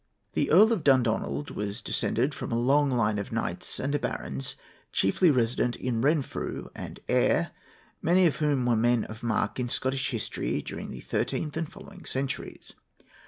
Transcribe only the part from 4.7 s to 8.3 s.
chiefly resident in Renfrew and Ayr, many